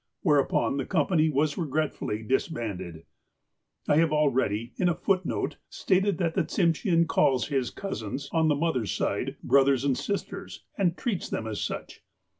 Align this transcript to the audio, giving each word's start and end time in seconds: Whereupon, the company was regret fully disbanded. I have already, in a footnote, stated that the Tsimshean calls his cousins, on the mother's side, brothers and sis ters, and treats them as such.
Whereupon, 0.23 0.77
the 0.77 0.85
company 0.87 1.29
was 1.29 1.59
regret 1.59 1.93
fully 1.93 2.23
disbanded. 2.23 3.05
I 3.87 3.97
have 3.97 4.11
already, 4.11 4.73
in 4.77 4.89
a 4.89 4.95
footnote, 4.95 5.57
stated 5.69 6.17
that 6.17 6.33
the 6.33 6.43
Tsimshean 6.43 7.05
calls 7.07 7.49
his 7.49 7.69
cousins, 7.69 8.27
on 8.31 8.47
the 8.47 8.55
mother's 8.55 8.89
side, 8.91 9.35
brothers 9.43 9.83
and 9.85 9.95
sis 9.95 10.23
ters, 10.23 10.63
and 10.75 10.97
treats 10.97 11.29
them 11.29 11.45
as 11.45 11.61
such. 11.61 12.01